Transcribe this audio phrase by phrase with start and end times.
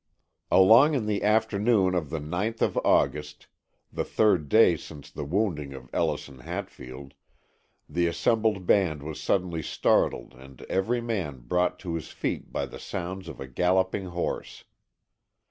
[0.49, 3.45] Along in the afternoon of the 9th of August,
[3.93, 7.13] the third day since the wounding of Ellison Hatfield,
[7.87, 12.79] the assembled band was suddenly startled and every man brought to his feet by the
[12.79, 14.63] sounds of a galloping horse.